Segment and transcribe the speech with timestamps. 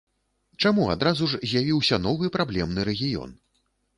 [0.63, 3.37] Чаму адразу ж з'явіўся новы праблемны рэгіён?